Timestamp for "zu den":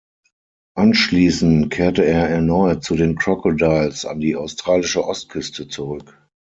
2.83-3.17